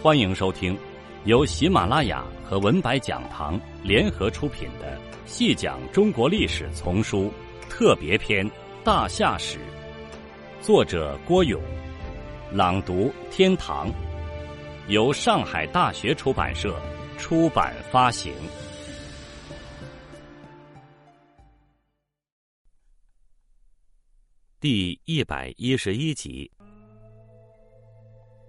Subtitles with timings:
[0.00, 0.78] 欢迎收听
[1.24, 7.32] 由喜马拉雅和文白讲堂联合出品的《细讲中国历史丛书
[7.68, 8.48] 特别篇·
[8.84, 9.58] 大夏史》，
[10.64, 11.60] 作者郭勇，
[12.52, 13.90] 朗读天堂，
[14.86, 16.80] 由上海大学出版社
[17.18, 18.32] 出版发行。
[24.60, 26.48] 第一百一十一集。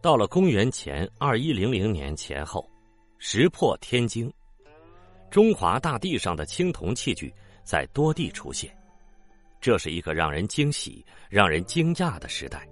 [0.02, 2.66] 到了公元前二一零零年前后，
[3.18, 4.32] 石破天惊，
[5.30, 7.34] 中华大地上的青铜器具
[7.66, 8.74] 在多地出现，
[9.60, 12.66] 这是一个让人惊喜、让人惊讶的时代。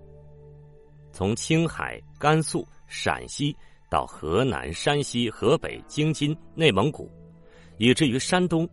[1.12, 3.54] 从青海、甘肃、陕西
[3.90, 7.12] 到河南、山西、河北、京津、内蒙古，
[7.78, 8.70] 以至于山东，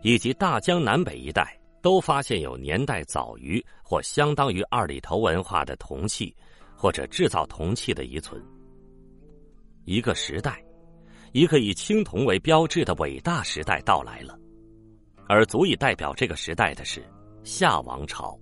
[0.00, 6.34] 以及大江南北一带，都发现有年代早于或相当于二里头文化的铜器。
[6.80, 8.42] 或者制造铜器的遗存，
[9.84, 10.64] 一个时代，
[11.32, 14.34] 一个以青铜为标志的伟大时代到来了，
[15.28, 17.04] 而足以代表这个时代的是
[17.44, 18.34] 夏王朝。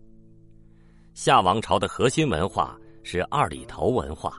[1.15, 4.39] 夏王朝的核心文化是二里头文化，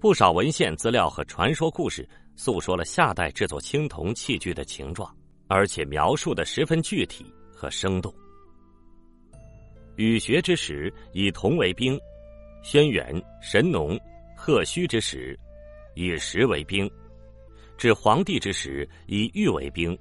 [0.00, 5.16] 不少文献资料和传说故事诉说了夏代制作青铜器具的情状，
[5.46, 8.12] 而且描述的十分具体和生动。
[10.00, 12.00] 禹学之时以铜为兵，
[12.62, 14.00] 轩辕、神农、
[14.34, 15.38] 贺胥之时
[15.94, 16.90] 以石为兵，
[17.76, 19.96] 至黄帝之时以玉为兵，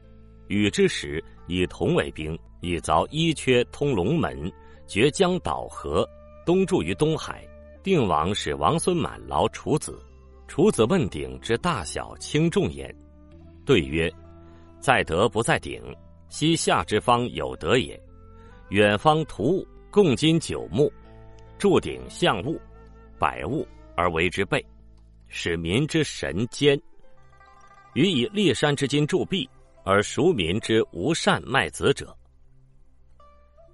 [0.47, 4.49] 禹之时以铜为兵，以凿伊阙通龙门，
[4.87, 6.09] 决江导河，
[6.45, 7.45] 东注于东海。
[7.83, 10.01] 定王使王孙满劳楚子，
[10.47, 12.93] 楚子问鼎之大小轻重焉，
[13.65, 14.09] 对曰
[14.79, 15.83] ：“在德不在鼎，
[16.29, 18.01] 西夏之方有德也。
[18.69, 20.91] 远方图物。”共金九木，
[21.57, 22.61] 铸鼎象物，
[23.17, 24.63] 百物而为之备，
[25.27, 26.79] 使民之神坚。
[27.95, 29.49] 予以立山之金铸币，
[29.83, 32.15] 而赎民之无善卖子者。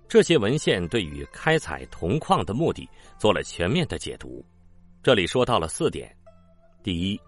[0.08, 4.44] 这些文献对于开采铜矿的目的做了全面的解读。
[5.04, 6.16] 这里说到了四点：
[6.82, 7.20] 第一，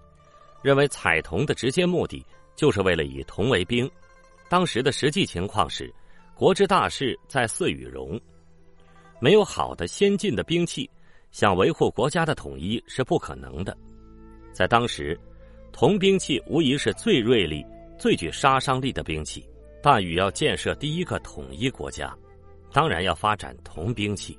[0.64, 2.26] 认为采铜的直接目的
[2.56, 3.90] 就是为了以铜为兵。
[4.48, 5.94] 当时的实际情况是，
[6.34, 8.18] 国之大事在祀与戎。
[9.20, 10.90] 没有好的先进的兵器，
[11.32, 13.76] 想维护国家的统一是不可能的。
[14.54, 15.20] 在当时，
[15.72, 17.66] 铜兵器无疑是最锐利、
[17.98, 19.48] 最具杀伤力的兵器。
[19.82, 22.16] 大禹要建设第一个统一国家，
[22.74, 24.38] 当然要发展铜兵器。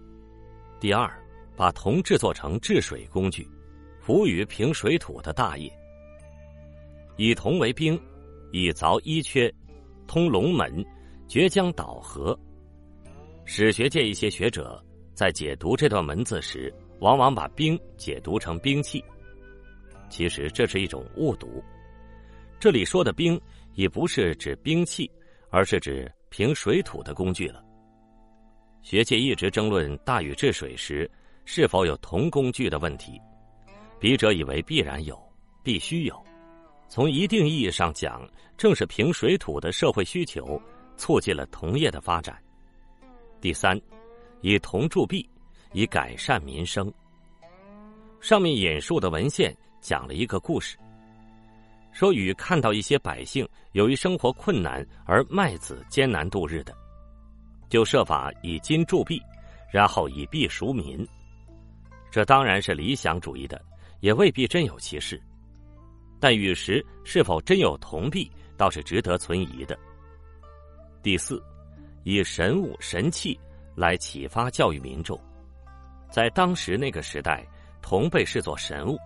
[0.81, 1.11] 第二，
[1.57, 3.49] 把铜制作成治水工具，
[4.01, 5.73] 服务于平水土的大业。
[7.17, 8.01] 以铜为兵，
[8.53, 9.53] 以凿伊阙，
[10.07, 10.85] 通龙门，
[11.29, 12.39] 决江导河。
[13.51, 14.79] 史学界一些学者
[15.15, 16.71] 在解读这段文字时，
[17.01, 19.03] 往往把“兵”解读成兵器，
[20.11, 21.65] 其实这是一种误读。
[22.61, 23.41] 这里说的“兵”
[23.73, 25.11] 也不是指兵器，
[25.49, 27.65] 而是指平水土的工具了。
[28.83, 31.11] 学界一直争论大禹治水时
[31.47, 33.19] 是否有铜工具的问题，
[33.99, 35.19] 笔者以为必然有，
[35.65, 36.23] 必须有。
[36.87, 38.29] 从一定意义上讲，
[38.59, 40.61] 正是平水土的社会需求，
[40.99, 42.39] 促进了铜业的发展。
[43.41, 43.81] 第三，
[44.41, 45.29] 以铜铸币，
[45.73, 46.93] 以改善民生。
[48.21, 50.77] 上面引述的文献讲了一个故事，
[51.93, 56.75] 说禹看到一些百姓由于生活困难而卖子艰难度日的，
[57.69, 59.23] 就设法以金铸币，
[59.71, 61.07] 然后以币赎民。
[62.11, 63.65] 这当然是理想主义的，
[64.01, 65.23] 也未必真有其事。
[66.19, 69.79] 但禹时是否真有铜币，倒是值得存疑的。
[71.05, 71.41] 第四。
[72.09, 73.39] 以神物神器
[73.77, 75.21] 来启发教育民众，
[76.11, 77.47] 在当时那个时代，
[77.83, 78.97] 铜被视作神物，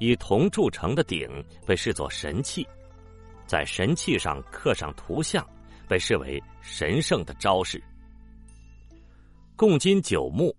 [0.00, 1.28] 以铜铸成的鼎
[1.66, 2.66] 被视作神器，
[3.44, 5.46] 在神器上刻上图像，
[5.86, 7.78] 被视为神圣的招式。
[9.54, 10.56] 共金九木，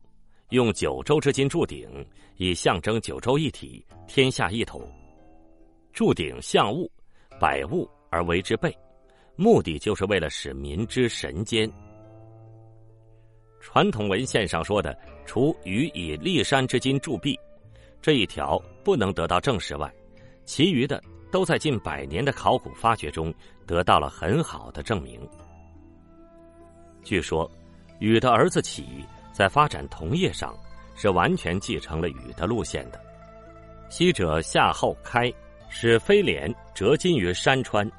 [0.50, 1.90] 用九州之金铸鼎，
[2.38, 4.88] 以象征九州一体，天下一统。
[5.94, 6.88] 铸鼎象物，
[7.40, 8.72] 百物而为之备。
[9.40, 11.72] 目的就是为了使民之神坚。
[13.62, 14.94] 传统文献上说的，
[15.26, 17.40] 除禹以立山之金铸币
[18.02, 19.90] 这一条不能得到证实外，
[20.44, 21.02] 其余的
[21.32, 23.34] 都在近百年的考古发掘中
[23.66, 25.18] 得到了很好的证明。
[27.02, 27.50] 据说，
[28.02, 30.54] 禹的儿子启在发展铜业上
[30.98, 33.00] 是完全继承了禹的路线的。
[33.90, 35.32] 昔者夏后开
[35.70, 37.90] 使飞廉折金于山川。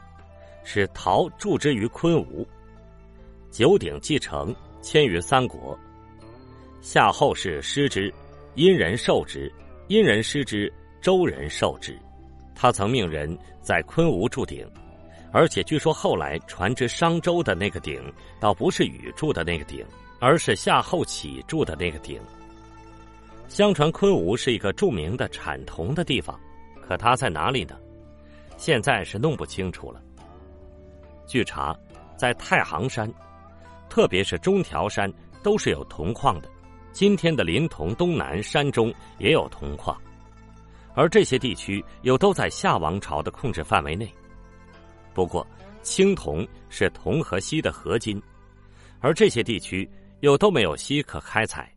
[0.63, 2.47] 使陶铸之于昆吾，
[3.51, 5.79] 九鼎继承迁于三国。
[6.81, 8.13] 夏后氏失之，
[8.55, 9.53] 殷人受之，
[9.89, 11.99] 殷人施之，周人受之。
[12.55, 14.67] 他曾命人在昆吾筑鼎，
[15.33, 18.03] 而且据说后来传至商周的那个鼎，
[18.39, 19.85] 倒不是禹筑的那个鼎，
[20.21, 22.21] 而是夏后启筑的那个鼎。
[23.49, 26.39] 相传昆吾是一个著名的产铜的地方，
[26.81, 27.77] 可它在哪里呢？
[28.57, 30.03] 现在是弄不清楚了。
[31.31, 31.79] 据查，
[32.17, 33.09] 在太行山，
[33.89, 35.09] 特别是中条山，
[35.45, 36.51] 都是有铜矿的。
[36.91, 39.97] 今天的临潼东南山中也有铜矿，
[40.93, 44.13] 而这些地区又都在夏王朝的控制范围内。
[45.15, 45.47] 不过，
[45.83, 48.21] 青铜是铜和锡的合金，
[48.99, 49.89] 而这些地区
[50.23, 51.73] 又都没有锡可开采。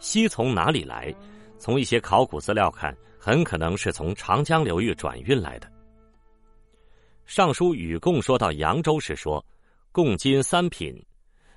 [0.00, 1.14] 锡从哪里来？
[1.56, 5.66] 从一些考古资料看，很可能是从长江流域转运来的。
[7.30, 9.46] 《尚书禹贡》说到扬州时说
[9.92, 11.00] ：“贡金三品，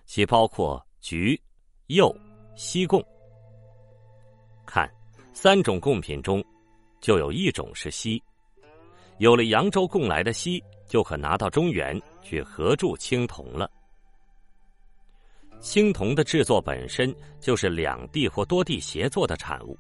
[0.06, 1.36] 其包括橘、
[1.88, 2.16] 釉、
[2.56, 3.04] 锡贡。”
[4.68, 4.88] 看，
[5.34, 6.46] 三种贡品中，
[7.02, 8.22] 就有一种是锡。
[9.18, 13.68] 有了扬州贡来的锡，就可拿到中原去合铸青铜了。
[15.60, 19.76] 青铜的制作本身就是两地或多地协作的产物，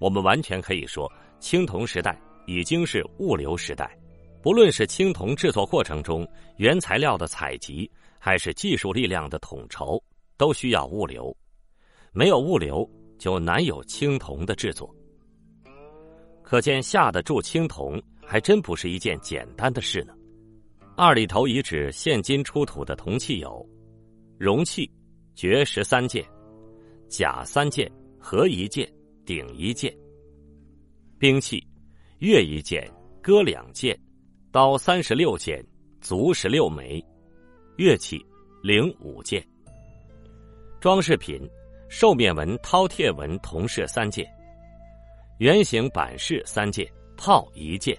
[0.00, 3.96] 我们完全可以说，青铜时代已经是物流时代。
[4.42, 6.26] 不论是青铜制作过程中
[6.56, 10.02] 原材料的采集，还是技术力量的统筹，
[10.36, 11.36] 都需要物流。
[12.12, 12.88] 没有物流，
[13.18, 14.94] 就难有青铜的制作。
[16.42, 20.14] 可见下得住青铜还真不是一件简单的事呢。
[20.96, 23.66] 二里头遗址现今出土的铜器有
[24.38, 24.90] 容器。
[25.36, 26.22] 绝十三件，
[27.08, 28.86] 甲三件，合一件，
[29.24, 29.96] 鼎一件。
[31.18, 31.66] 兵器，
[32.18, 32.86] 钺一件，
[33.22, 33.98] 戈两件，
[34.52, 35.64] 刀三十六件，
[36.00, 37.00] 足十六枚。
[37.76, 38.20] 乐器，
[38.64, 39.40] 零五件。
[40.80, 41.48] 装饰品，
[41.88, 44.28] 兽面纹、饕餮纹铜饰三件，
[45.38, 46.84] 圆形板饰三件，
[47.16, 47.96] 炮一件。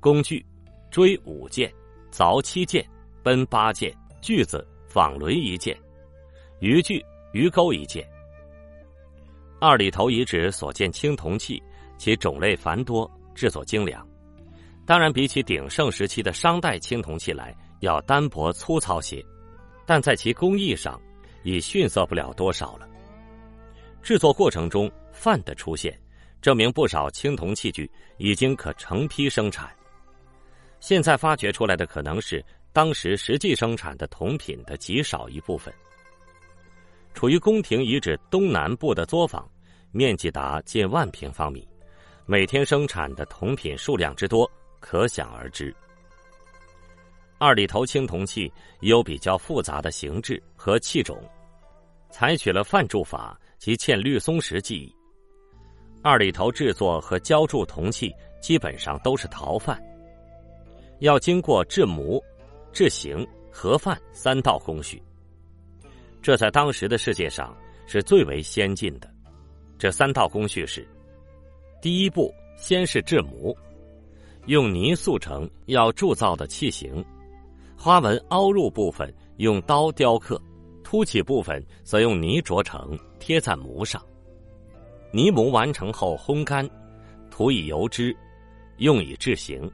[0.00, 0.44] 工具，
[0.90, 1.72] 锥五件，
[2.10, 2.84] 凿七件，
[3.22, 5.78] 奔八件，锯子、纺轮一件。
[6.58, 7.00] 渔具、
[7.32, 8.04] 鱼钩一件。
[9.60, 11.62] 二里头遗址所见青铜器，
[11.96, 14.04] 其种类繁多，制作精良，
[14.84, 19.24] 当然比起鼎盛时期的商代青铜器来要单薄粗糙些，
[19.86, 21.00] 但在其工艺上
[21.44, 22.88] 已逊色不了多少了。
[24.02, 25.96] 制作过程中范的出现，
[26.40, 29.70] 证明不少青铜器具已经可成批生产。
[30.80, 35.72] 现在发掘出来的可能是当时实际生产的铜品的极少一部分。
[37.14, 39.48] 处于宫廷遗址东南部的作坊，
[39.92, 41.68] 面积达近万平方米，
[42.26, 44.50] 每天生产的铜品数量之多，
[44.82, 45.74] 可想而知。
[47.38, 51.18] 二里头青铜器有比较复杂的形制和器种，
[52.10, 54.94] 采取了范铸法及嵌绿松石技艺。
[56.02, 59.80] 二里头制作和浇铸铜器基本上都是陶范，
[60.98, 62.22] 要经过制模、
[62.72, 65.02] 制形、合范三道工序。
[66.20, 67.56] 这在当时的世界上
[67.86, 69.08] 是最为先进的。
[69.78, 70.86] 这三道工序是：
[71.80, 73.52] 第一步，先是制模，
[74.46, 77.04] 用泥塑成要铸造的器形，
[77.76, 80.40] 花纹凹入部分用刀雕刻，
[80.82, 84.02] 凸起部分则用泥琢成，贴在模上。
[85.12, 86.68] 泥模完成后烘干，
[87.30, 88.16] 涂以油脂，
[88.78, 89.70] 用以制形。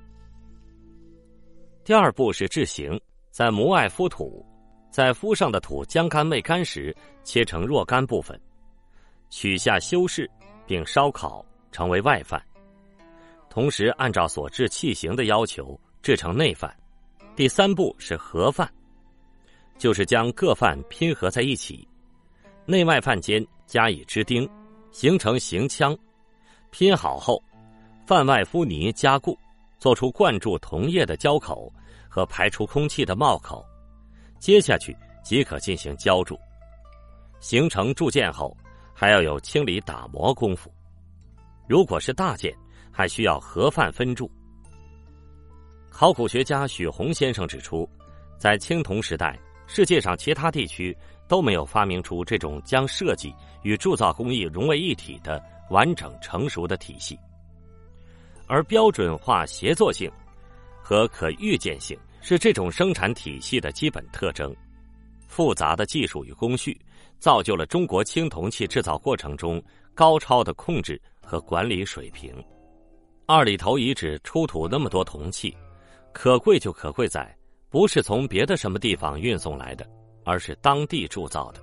[1.84, 3.00] 第二步是制形，
[3.30, 4.44] 在模外敷土。
[4.90, 8.38] 在敷上的土将干未干时，切成若干部分，
[9.28, 10.28] 取下修饰，
[10.66, 12.42] 并烧烤成为外范。
[13.50, 16.74] 同时，按照所制器形的要求制成内范。
[17.34, 18.68] 第三步是合范，
[19.78, 21.86] 就是将各范拼合在一起，
[22.66, 24.48] 内外范间加以支钉，
[24.90, 25.96] 形成形腔。
[26.70, 27.42] 拼好后，
[28.06, 29.38] 范外敷泥加固，
[29.78, 31.72] 做出灌注铜液的浇口
[32.08, 33.64] 和排出空气的帽口。
[34.38, 36.38] 接下去即可进行浇铸，
[37.40, 38.56] 形成铸件后，
[38.92, 40.70] 还要有清理打磨功夫。
[41.68, 42.52] 如果是大件，
[42.98, 44.28] 还需要合范分铸。
[45.88, 47.88] 考古学家许宏先生指出，
[48.36, 49.38] 在青铜时代，
[49.68, 50.96] 世界上其他地区
[51.28, 55.40] 都没有发明出这种将设计与铸造工艺融为一体的
[55.70, 57.16] 完整成熟的体系，
[58.48, 60.10] 而标准化协作性
[60.82, 61.96] 和可预见性。
[62.20, 64.52] 是这种生产体系的基本特征，
[65.28, 66.76] 复杂的技术与工序，
[67.20, 69.62] 造就了中国青铜器制造过程中
[69.94, 72.34] 高超的控制和管理水平。
[73.30, 75.54] 二里头遗址出土那么多铜器，
[76.14, 77.36] 可贵就可贵在
[77.68, 79.86] 不是从别的什么地方运送来的，
[80.24, 81.60] 而是当地铸造的。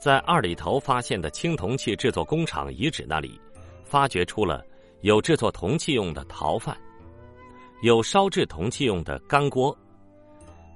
[0.00, 3.38] 在二里头发现的青铜器制作工厂遗址那里，
[3.84, 4.64] 发掘出了
[5.02, 6.74] 有制作铜器用的陶范，
[7.82, 9.76] 有烧制铜器用的干锅，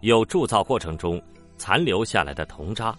[0.02, 1.18] 有铸造过程中
[1.56, 2.94] 残留下来的铜渣。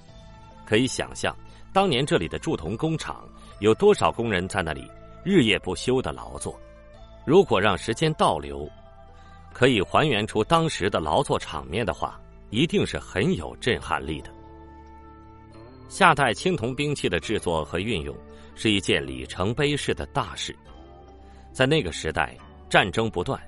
[0.65, 1.37] 可以想象，
[1.71, 3.23] 当年这里的铸铜工厂
[3.59, 4.89] 有多少工人在那里
[5.23, 6.59] 日夜不休的劳作。
[7.25, 8.67] 如果让时间倒流，
[9.53, 14.31] 可以还原出当时的劳作场面的话，一定是很有震撼力的。
[15.87, 18.15] 夏代青铜兵器的制作和运用
[18.55, 20.55] 是一件里程碑式的大事。
[21.51, 22.37] 在那个时代，
[22.69, 23.39] 战争不断，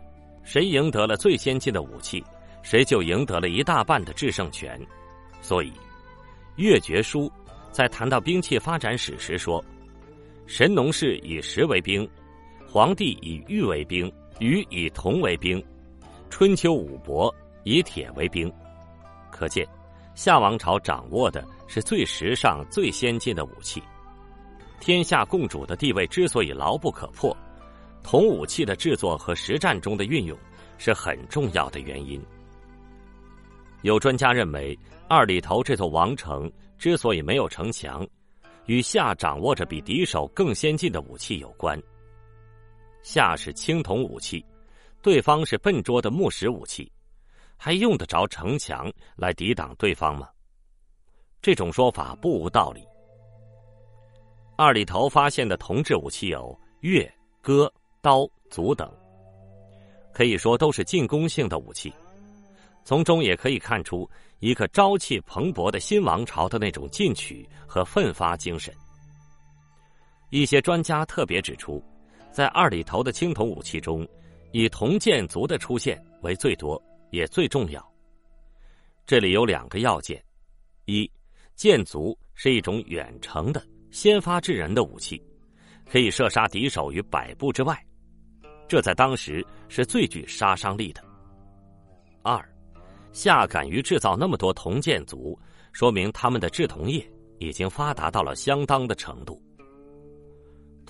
[0.44, 2.24] 谁赢得了最先进的武器，
[2.63, 4.80] 谁就赢得了一大半的制胜权。
[5.40, 5.70] 所以，
[6.56, 7.28] 《越绝书》
[7.72, 9.63] 在谈到兵器发展史时说
[10.46, 12.10] ：“神农氏以石为兵，
[12.74, 14.10] 黄帝以玉为兵，
[14.40, 15.62] 禹以铜为兵，
[16.30, 17.34] 春秋五伯
[17.66, 18.50] 以铁为兵。”
[19.30, 19.68] 可见。
[20.16, 23.82] 夏王朝掌握的是最时尚、最先进的武器，
[24.80, 27.36] 天下共主的地位之所以牢不可破，
[28.04, 30.38] 铜武器的制作和实战中的运用
[30.78, 32.22] 是很重要的原因。
[33.82, 34.78] 有专家认为，
[35.10, 38.08] 二里头这座王城之所以没有城墙，
[38.66, 41.82] 与夏掌握着比敌手更先进的武器有关。
[43.03, 44.46] 下是青铜武器，
[45.01, 46.91] 对方是笨拙的木石武器。
[47.63, 50.27] 还用得着城墙来抵挡对方吗？
[51.43, 52.84] 这种说法不无道理。
[54.58, 57.08] 二里头发现的铜制武器有钺、
[57.39, 58.91] 戈、刀、卒等，
[60.12, 61.93] 可以说都是进攻性的武器。
[62.84, 68.74] 从中也可以看出一个朝气蓬勃的新王朝的那种进取和奋发精神。
[70.31, 71.84] 一些专家特别指出，
[72.31, 74.07] 在二里头的青铜武器中，
[74.51, 76.81] 以铜剑族的出现为最多。
[77.11, 77.85] 也最重要。
[79.05, 80.23] 这里有两个要件：
[80.85, 81.11] 一，
[81.55, 83.61] 箭卒是一种远程的、
[83.91, 85.21] 先发制人的武器，
[85.89, 87.77] 可以射杀敌手于百步之外，
[88.65, 91.01] 这在当时是最具杀伤力的；
[92.23, 92.41] 二，
[93.11, 95.38] 夏敢于制造那么多铜箭族，
[95.73, 97.05] 说明他们的制铜业
[97.39, 99.38] 已经发达到了相当的程度。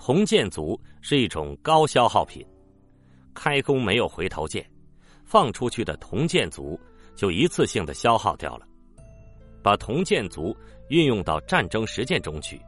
[0.03, 2.43] 铜箭卒是一种高消耗品，
[3.35, 4.67] 开弓没有回头箭。
[5.23, 6.77] 放出去的铜箭卒
[7.15, 8.65] 就一次性的消耗掉了，
[9.61, 10.57] 把铜箭卒
[10.89, 12.59] 运用到战争实践中去，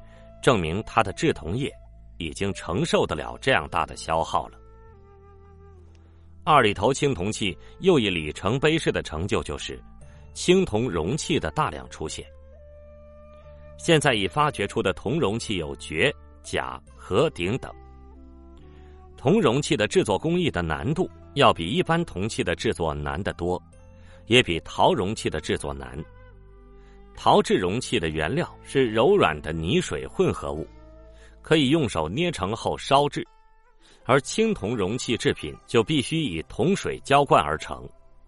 [0.43, 1.73] 证明它的制铜业
[2.19, 4.59] 已经承受得了这样大的消耗了。
[6.43, 9.81] 二里头青铜器又一里程碑式的成就就是
[10.35, 12.23] 青铜容器的大量出现。
[13.79, 16.13] 现在已发掘出的铜容器有爵、
[16.43, 17.73] 甲、和鼎等。
[19.17, 21.09] 铜容器的制作工艺的难度。
[21.35, 23.59] 要比一般铜器的制作难得多，
[24.27, 25.97] 也比陶容器的制作难。
[27.15, 30.67] 陶制容器的原料是柔软的泥水混合物，
[31.41, 33.23] 可以用手捏成后烧制；
[34.05, 37.83] 而青铜容器制品就必须以铜水浇灌而成。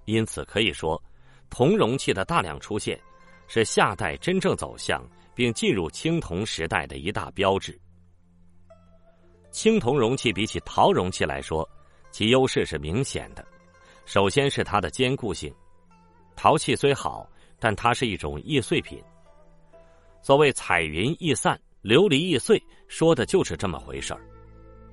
[0.06, 1.00] 因此可以说，
[1.52, 3.00] 铜容器的大量出现，
[3.46, 7.80] 是夏代真正走向并进入青铜时代的一大标志。
[9.56, 11.68] 青铜容器比起陶容器来说，
[12.12, 13.48] 其优势是明显的，
[14.04, 15.50] 首先是它的坚固性。
[16.36, 17.26] 陶器虽好，
[17.58, 19.02] 但它是一种易碎品。
[20.22, 24.20] 所谓“彩云易散，琉璃易碎”，说的就是这么回事儿。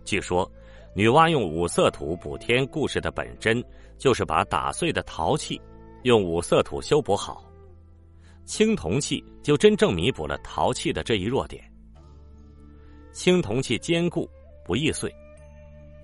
[0.04, 0.48] 据说，
[0.94, 3.60] 女娲用五色土补天故事的本真，
[3.98, 5.60] 就是把打碎的陶器
[6.04, 7.44] 用五色土修补好。
[8.44, 11.68] 青铜器就真正弥补了陶器的这一弱点。
[13.10, 14.30] 青铜器坚固，
[14.64, 15.14] 不易碎。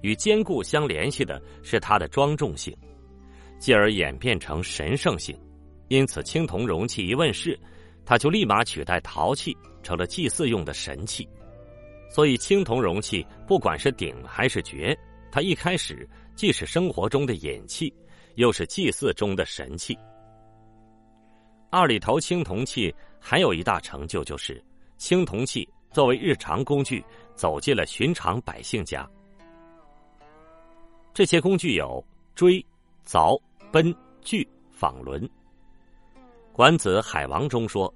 [0.02, 2.76] 与坚固相联系的是它的庄重性，
[3.58, 5.36] 继而演变成神圣性。
[5.88, 7.58] 因此，青铜容器一问世，
[8.04, 11.28] 它就立马取代陶器，成了祭祀用的神器。
[12.10, 14.96] 所以，青铜容器不管是鼎还是爵，
[15.32, 17.92] 它一开始既是生活中的饮器，
[18.36, 19.98] 又是祭祀中的神器。
[21.70, 24.62] 二里头青铜器还有一大成就，就是
[24.96, 29.04] 青铜器作为日常工具，走进了寻常百姓家。
[31.12, 32.00] 这些工具有
[32.36, 32.64] 锥、
[33.04, 33.36] 凿、
[33.72, 35.28] 奔、锯、纺轮。
[36.52, 37.92] 管子《海王》中说，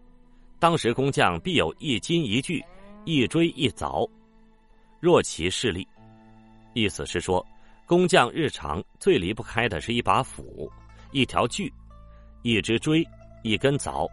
[0.58, 2.60] 当时工匠必有一金一锯、
[3.04, 4.10] 一锥一凿，
[4.98, 5.86] 若其势力。
[6.74, 7.46] 意思是说，
[7.86, 10.68] 工匠日常最离不开的是一把斧、
[11.12, 11.72] 一条锯、
[12.42, 13.06] 一只锥、
[13.44, 14.10] 一根凿。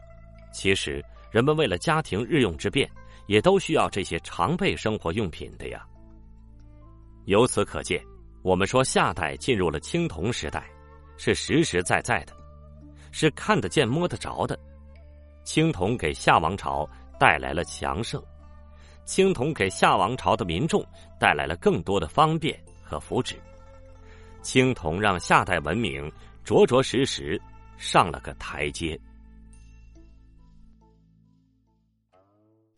[0.54, 2.88] 其实，人们为了家庭日用之便，
[3.30, 5.86] 也都需要这些常备生活用品的呀。
[7.26, 8.04] 由此可见。
[8.42, 10.66] 我们说夏代进入了青铜时代，
[11.18, 12.34] 是实实在在的，
[13.12, 14.58] 是看得见摸得着的。
[15.44, 18.24] 青铜给夏王朝带来了强盛，
[19.04, 20.84] 青铜给夏王朝的民众
[21.20, 23.36] 带来了更多的方便和福祉。
[24.42, 26.10] 青铜让夏代文明
[26.46, 27.40] 着着实实
[27.78, 29.00] 上了个台阶。